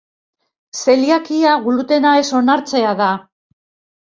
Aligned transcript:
Zeliakia 0.77 1.51
glutena 1.67 2.15
ez 2.23 2.27
onartzea 2.41 2.95
da. 3.03 3.11